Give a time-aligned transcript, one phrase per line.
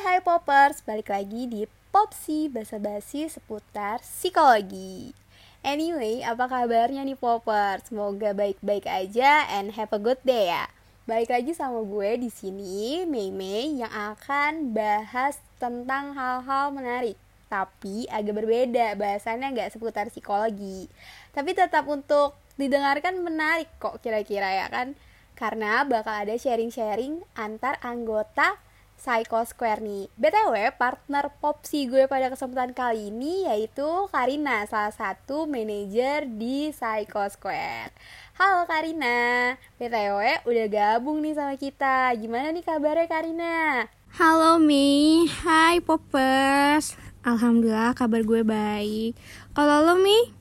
[0.00, 5.12] hai Poppers, balik lagi di Popsi basa-basi seputar psikologi.
[5.60, 7.92] Anyway, apa kabarnya nih Poppers?
[7.92, 10.72] Semoga baik-baik aja and have a good day ya.
[11.04, 17.20] Balik lagi sama gue di sini, Mei Mei yang akan bahas tentang hal-hal menarik.
[17.52, 20.88] Tapi agak berbeda, bahasannya nggak seputar psikologi.
[21.36, 24.96] Tapi tetap untuk didengarkan menarik kok kira-kira ya kan?
[25.36, 28.56] Karena bakal ada sharing-sharing antar anggota
[29.00, 30.12] Psycho Square nih.
[30.20, 37.24] BTW, partner popsi gue pada kesempatan kali ini yaitu Karina, salah satu manajer di Psycho
[37.32, 37.96] Square.
[38.36, 42.12] Halo Karina, BTW udah gabung nih sama kita.
[42.20, 43.88] Gimana nih kabarnya Karina?
[44.20, 49.14] Halo Mi, hai Poppers Alhamdulillah kabar gue baik
[49.54, 50.34] Kalau lo Mi,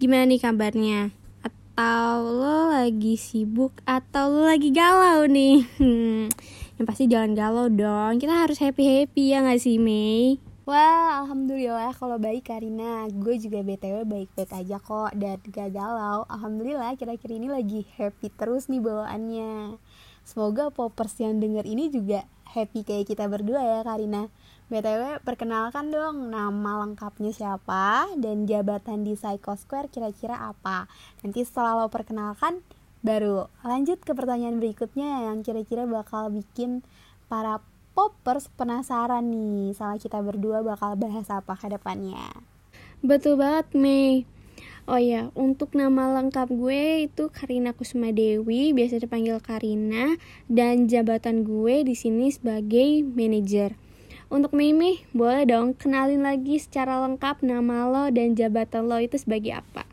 [0.00, 1.12] gimana nih kabarnya?
[1.44, 5.68] Atau lo lagi sibuk atau lo lagi galau nih?
[6.80, 11.90] yang pasti jangan galau dong kita harus happy happy ya nggak sih Mei Wah, alhamdulillah
[11.98, 13.10] kalau baik Karina.
[13.10, 16.22] Gue juga BTW baik-baik aja kok dan gak galau.
[16.30, 19.82] Alhamdulillah kira-kira ini lagi happy terus nih bawaannya.
[20.22, 22.22] Semoga poppers yang denger ini juga
[22.54, 24.30] happy kayak kita berdua ya Karina.
[24.70, 30.86] BTW, perkenalkan dong nama lengkapnya siapa dan jabatan di Psycho Square kira-kira apa.
[31.26, 32.62] Nanti setelah lo perkenalkan,
[33.00, 36.84] baru lanjut ke pertanyaan berikutnya yang kira-kira bakal bikin
[37.30, 37.64] para
[37.96, 42.28] poppers penasaran nih sama kita berdua bakal bahas apa ke depannya.
[43.00, 44.28] Betul banget Mei
[44.90, 50.18] Oh ya, untuk nama lengkap gue itu Karina Kusuma Dewi, biasa dipanggil Karina,
[50.50, 53.78] dan jabatan gue di sini sebagai manajer.
[54.30, 59.58] Untuk Mimi, boleh dong kenalin lagi secara lengkap nama lo dan jabatan lo itu sebagai
[59.58, 59.89] apa?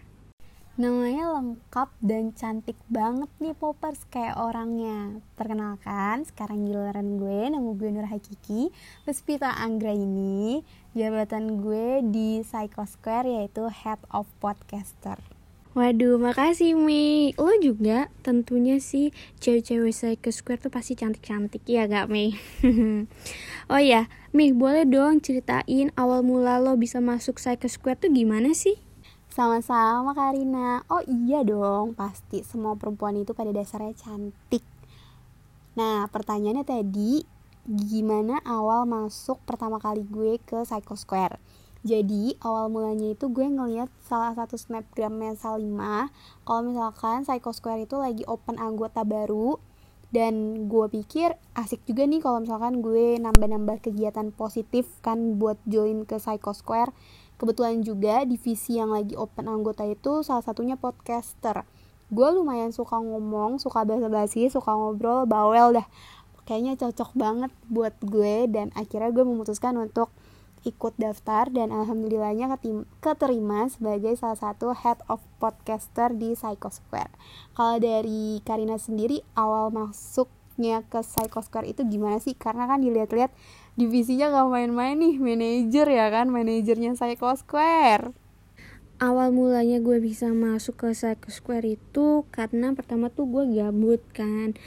[0.77, 4.05] Namanya lengkap dan cantik banget nih Poppers.
[4.13, 5.25] Kayak orangnya.
[5.33, 8.69] Perkenalkan, sekarang giliran gue, nama gue Nur Hakiki.
[9.01, 10.61] Puspita Anggra ini
[10.93, 15.17] Jabatan gue di Psycho Square yaitu Head of Podcaster.
[15.73, 17.33] Waduh, makasih Mi.
[17.41, 19.09] Lo juga tentunya sih
[19.41, 21.65] cewek-cewek Psycho Square tuh pasti cantik-cantik.
[21.65, 22.37] Ya gak Mi?
[23.73, 28.53] oh ya, Mi boleh dong ceritain awal mula lo bisa masuk Psycho Square tuh gimana
[28.53, 28.86] sih?
[29.37, 30.81] Sama-sama Karina.
[30.89, 34.65] Oh iya dong, pasti semua perempuan itu pada dasarnya cantik.
[35.77, 37.21] Nah, pertanyaannya tadi
[37.69, 41.37] gimana awal masuk pertama kali gue ke Psycho Square?
[41.85, 46.09] Jadi awal mulanya itu gue ngeliat salah satu snapgramnya Salima
[46.41, 49.61] Kalau misalkan Psycho Square itu lagi open anggota baru
[50.09, 56.09] Dan gue pikir asik juga nih kalau misalkan gue nambah-nambah kegiatan positif kan buat join
[56.09, 56.91] ke Psycho Square
[57.37, 61.65] kebetulan juga divisi yang lagi open anggota itu salah satunya podcaster
[62.07, 65.87] gue lumayan suka ngomong suka basa-basi suka ngobrol bawel dah
[66.47, 70.07] kayaknya cocok banget buat gue dan akhirnya gue memutuskan untuk
[70.65, 72.51] ikut daftar dan alhamdulillahnya
[73.03, 77.13] keterima sebagai salah satu head of podcaster di Psycho Square.
[77.53, 82.35] Kalau dari Karina sendiri awal masuknya ke Psycho Square itu gimana sih?
[82.35, 83.31] Karena kan dilihat-lihat
[83.77, 88.11] divisinya gak main-main nih manajer ya kan manajernya Psycho Square.
[88.97, 94.57] Awal mulanya gue bisa masuk ke Psycho Square itu karena pertama tuh gue gabut kan.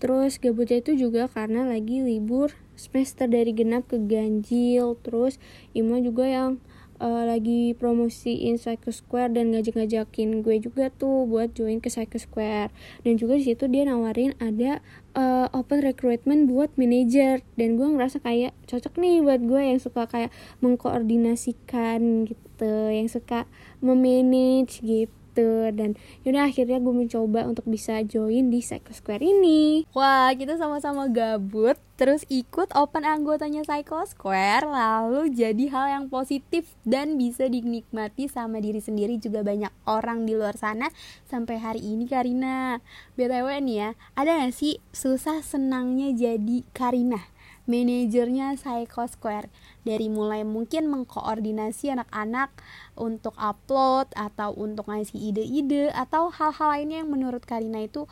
[0.00, 4.96] Terus gabutnya itu juga karena lagi libur semester dari genap ke ganjil.
[5.04, 5.36] Terus
[5.76, 6.64] Ima juga yang
[7.04, 12.72] uh, lagi promosiin Psycho Square dan ngajak-ngajakin gue juga tuh buat join ke Psycho Square.
[13.04, 14.80] Dan juga di situ dia nawarin ada
[15.12, 20.08] uh, open recruitment buat manager dan gue ngerasa kayak cocok nih buat gue yang suka
[20.08, 20.32] kayak
[20.64, 23.44] mengkoordinasikan gitu yang suka
[23.84, 25.74] memanage gitu gitu.
[25.74, 29.82] Dan yaudah akhirnya gue mencoba untuk bisa join di Psycho Square ini.
[29.90, 36.74] Wah kita sama-sama gabut terus ikut open anggotanya Psycho Square lalu jadi hal yang positif
[36.82, 40.90] dan bisa dinikmati sama diri sendiri juga banyak orang di luar sana
[41.26, 42.78] sampai hari ini Karina.
[43.14, 47.33] BTW nih ya ada gak sih susah senangnya jadi Karina
[47.64, 49.48] manajernya Psycho Square.
[49.84, 52.52] Dari mulai mungkin mengkoordinasi anak-anak
[52.96, 58.08] untuk upload atau untuk ngasih ide-ide atau hal-hal lainnya yang menurut Karina itu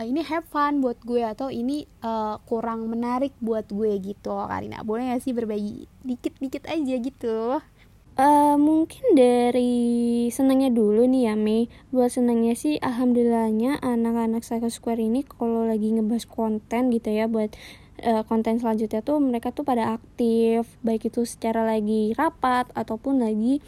[0.00, 4.32] uh, ini have fun buat gue atau ini uh, kurang menarik buat gue gitu.
[4.48, 7.60] Karina boleh gak sih berbagi dikit-dikit aja gitu?
[8.20, 15.00] Uh, mungkin dari senangnya dulu nih ya Mei Buat senangnya sih alhamdulillahnya anak-anak Psycho Square
[15.00, 17.54] ini kalau lagi ngebahas konten gitu ya Buat
[18.04, 23.60] uh, konten selanjutnya tuh mereka tuh pada aktif baik itu secara lagi rapat ataupun lagi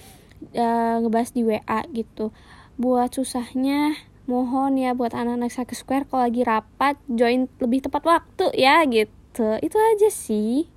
[0.56, 2.34] uh, ngebahas di WA gitu.
[2.81, 3.96] Buat susahnya
[4.31, 9.58] mohon ya buat anak-anak Sake Square kalau lagi rapat join lebih tepat waktu ya gitu.
[9.61, 10.69] Itu aja sih.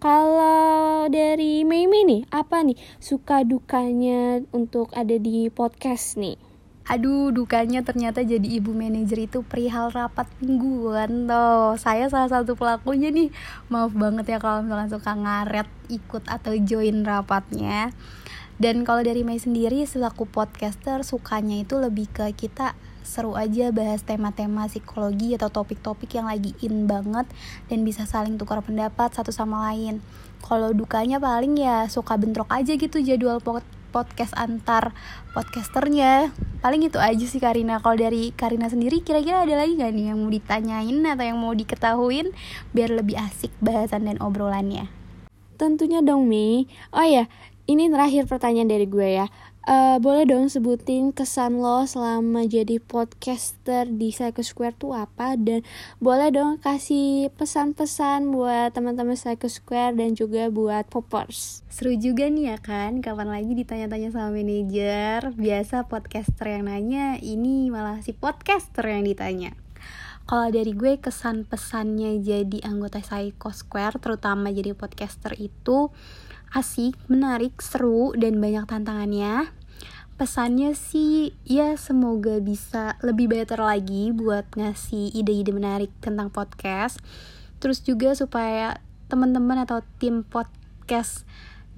[0.00, 6.49] Kalau dari Mei nih, apa nih suka dukanya untuk ada di podcast nih?
[6.90, 11.78] Aduh, dukanya ternyata jadi ibu manajer itu perihal rapat mingguan tuh.
[11.78, 13.30] Saya salah satu pelakunya nih.
[13.70, 17.94] Maaf banget ya kalau misalkan suka ngaret ikut atau join rapatnya.
[18.58, 22.74] Dan kalau dari Mei sendiri selaku podcaster sukanya itu lebih ke kita
[23.06, 27.30] seru aja bahas tema-tema psikologi atau topik-topik yang lagi in banget
[27.70, 30.02] dan bisa saling tukar pendapat satu sama lain.
[30.42, 33.38] Kalau dukanya paling ya suka bentrok aja gitu jadwal
[33.90, 34.96] podcast antar
[35.36, 36.30] podcasternya.
[36.62, 37.82] Paling itu aja sih Karina.
[37.82, 41.52] Kalau dari Karina sendiri kira-kira ada lagi gak nih yang mau ditanyain atau yang mau
[41.52, 42.30] diketahuin
[42.72, 44.88] biar lebih asik bahasan dan obrolannya?
[45.60, 46.64] Tentunya dong Mi.
[46.88, 47.28] Oh ya,
[47.70, 49.26] ini terakhir pertanyaan dari gue ya
[49.60, 55.60] Uh, boleh dong sebutin kesan lo selama jadi podcaster di Psycho Square tuh apa dan
[56.00, 61.60] boleh dong kasih pesan-pesan buat teman-teman Psycho Square dan juga buat poppers.
[61.68, 65.28] Seru juga nih ya kan, kapan lagi ditanya-tanya sama manajer.
[65.36, 69.52] Biasa podcaster yang nanya, ini malah si podcaster yang ditanya.
[70.24, 75.92] Kalau dari gue kesan pesannya jadi anggota Psycho Square, terutama jadi podcaster itu
[76.50, 79.50] asik, menarik, seru, dan banyak tantangannya.
[80.20, 87.00] Pesannya sih ya semoga bisa lebih better lagi buat ngasih ide-ide menarik tentang podcast.
[87.56, 91.24] Terus juga supaya teman-teman atau tim podcast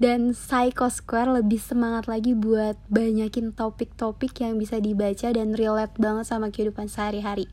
[0.01, 6.25] dan Psycho Square lebih semangat lagi buat banyakin topik-topik yang bisa dibaca dan relate banget
[6.29, 7.49] sama kehidupan sehari-hari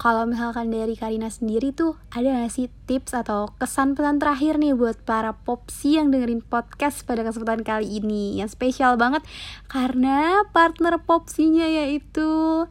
[0.00, 4.72] kalau misalkan dari Karina sendiri tuh ada gak sih tips atau kesan pesan terakhir nih
[4.72, 9.20] buat para popsi yang dengerin podcast pada kesempatan kali ini yang spesial banget
[9.68, 12.64] karena partner popsinya yaitu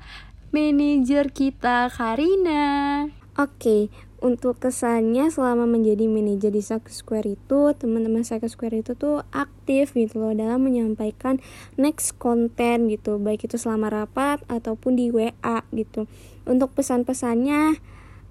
[0.49, 3.05] manajer kita Karina.
[3.37, 9.23] Oke, untuk kesannya selama menjadi manajer di Saka Square itu teman-teman Saka Square itu tuh
[9.31, 11.39] aktif gitu loh dalam menyampaikan
[11.79, 13.17] next konten gitu.
[13.17, 16.05] Baik itu selama rapat ataupun di WA gitu.
[16.43, 17.79] Untuk pesan-pesannya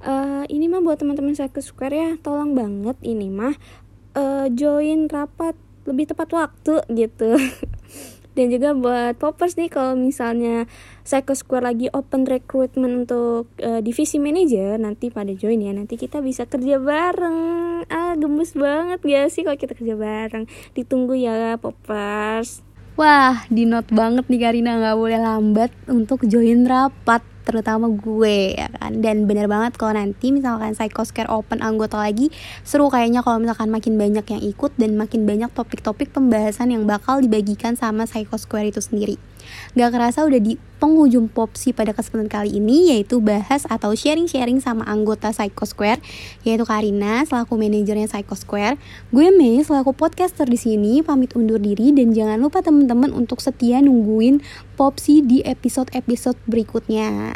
[0.04, 3.54] uh, ini mah buat teman-teman Saka Square ya tolong banget ini mah
[4.14, 5.54] uh, join rapat
[5.88, 7.32] lebih tepat waktu gitu
[8.38, 10.70] dan juga buat poppers nih kalau misalnya
[11.02, 15.74] Psycho Square lagi open recruitment untuk uh, divisi manager nanti pada join ya.
[15.74, 17.82] Nanti kita bisa kerja bareng.
[17.90, 20.46] Ah gemes banget gak sih kalau kita kerja bareng?
[20.78, 22.62] Ditunggu ya poppers
[22.98, 24.74] Wah, di note banget nih Karina.
[24.74, 28.98] Nggak boleh lambat untuk join rapat terutama gue ya kan?
[28.98, 32.34] Dan bener banget kalau nanti misalkan Psychoscare open anggota lagi
[32.66, 37.22] seru kayaknya kalau misalkan makin banyak yang ikut dan makin banyak topik-topik pembahasan yang bakal
[37.22, 39.14] dibagikan sama Psychosquare itu sendiri
[39.76, 44.86] Gak kerasa udah di penghujung popsi pada kesempatan kali ini yaitu bahas atau sharing-sharing sama
[44.86, 46.00] anggota Psycho Square
[46.46, 48.78] yaitu Karina selaku manajernya Psycho Square.
[49.10, 53.82] Gue Mei selaku podcaster di sini pamit undur diri dan jangan lupa teman-teman untuk setia
[53.82, 54.40] nungguin
[54.78, 57.34] popsi di episode-episode berikutnya.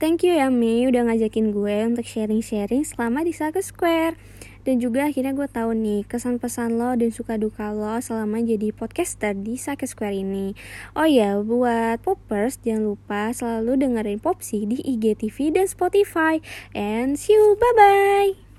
[0.00, 4.16] Thank you ya Mei udah ngajakin gue untuk sharing-sharing selama di Psycho Square
[4.62, 8.74] dan juga akhirnya gue tahu nih kesan pesan lo dan suka duka lo selama jadi
[8.74, 10.52] podcaster di Sake Square ini.
[10.94, 16.42] Oh ya buat poppers jangan lupa selalu dengerin Popsi di IGTV dan Spotify.
[16.76, 18.49] And see you bye bye